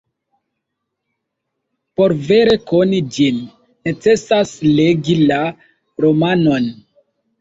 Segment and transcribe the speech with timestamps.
[1.99, 3.37] Por vere koni ĝin,
[3.91, 5.41] necesas legi la
[6.07, 6.71] romanon.